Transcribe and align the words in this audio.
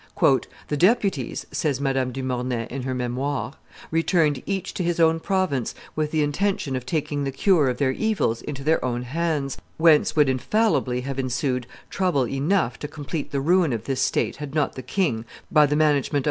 "The 0.69 0.77
deputies," 0.77 1.45
says 1.51 1.79
Madame 1.79 2.11
du 2.11 2.23
Mornay 2.23 2.65
in 2.71 2.81
her 2.81 2.95
Memoires, 2.95 3.53
"returned 3.91 4.41
each 4.47 4.73
to 4.73 4.83
his 4.83 4.99
own 4.99 5.19
province, 5.19 5.75
with 5.95 6.09
the 6.09 6.23
intention 6.23 6.75
of 6.75 6.87
taking 6.87 7.23
the 7.23 7.31
cure 7.31 7.69
of 7.69 7.77
their 7.77 7.91
evils 7.91 8.41
into 8.41 8.63
their 8.63 8.83
own 8.83 9.03
hands, 9.03 9.57
whence 9.77 10.15
would 10.15 10.27
infallibly 10.27 11.01
have 11.01 11.19
ensued 11.19 11.67
trouble 11.91 12.27
enough 12.27 12.79
to 12.79 12.87
complete 12.87 13.29
the 13.29 13.41
ruin 13.41 13.71
of 13.73 13.83
this 13.83 14.01
state 14.01 14.37
had 14.37 14.55
not 14.55 14.73
the 14.73 14.81
king, 14.81 15.23
by 15.51 15.67
the 15.67 15.75
management 15.75 16.07
of 16.09 16.15
M. 16.15 16.19